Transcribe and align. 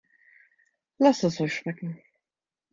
Lasst 0.97 1.23
es 1.25 1.39
euch 1.41 1.53
schmecken! 1.57 2.01